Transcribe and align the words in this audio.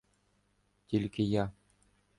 —Тільки 0.87 1.23
я. 1.23 1.51